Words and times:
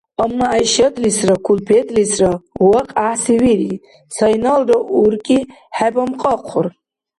Амма 0.23 0.47
ГӀяйшатлисра 0.51 1.35
кулпетлисра 1.45 2.31
вахъ 2.69 2.85
гӀяхӀси 2.95 3.35
вири. 3.41 3.73
Цайналра 4.13 4.77
уркӀи 5.01 5.39
хӀебамкьахъур. 5.77 6.67